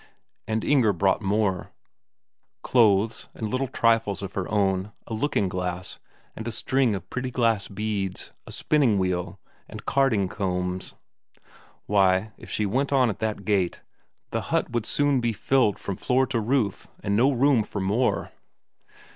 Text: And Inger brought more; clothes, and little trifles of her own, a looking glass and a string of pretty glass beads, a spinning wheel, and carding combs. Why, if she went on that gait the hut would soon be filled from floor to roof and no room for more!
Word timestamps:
And 0.47 0.63
Inger 0.63 0.93
brought 0.93 1.21
more; 1.21 1.73
clothes, 2.63 3.29
and 3.35 3.47
little 3.47 3.67
trifles 3.67 4.23
of 4.23 4.33
her 4.33 4.49
own, 4.49 4.93
a 5.05 5.13
looking 5.13 5.47
glass 5.47 5.99
and 6.35 6.47
a 6.47 6.51
string 6.51 6.95
of 6.95 7.07
pretty 7.11 7.29
glass 7.29 7.67
beads, 7.67 8.31
a 8.47 8.51
spinning 8.51 8.97
wheel, 8.97 9.39
and 9.69 9.85
carding 9.85 10.27
combs. 10.27 10.95
Why, 11.85 12.31
if 12.35 12.49
she 12.49 12.65
went 12.65 12.91
on 12.91 13.15
that 13.15 13.45
gait 13.45 13.83
the 14.31 14.41
hut 14.41 14.71
would 14.71 14.87
soon 14.87 15.21
be 15.21 15.33
filled 15.33 15.77
from 15.77 15.97
floor 15.97 16.25
to 16.25 16.39
roof 16.39 16.87
and 17.03 17.15
no 17.15 17.31
room 17.31 17.61
for 17.61 17.79
more! 17.79 18.31